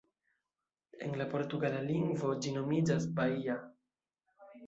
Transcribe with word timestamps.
En 1.07 1.11
la 1.21 1.27
portugala 1.33 1.83
lingvo, 1.89 2.31
ĝi 2.45 2.55
nomiĝas 2.57 3.07
"Bahia". 3.19 3.59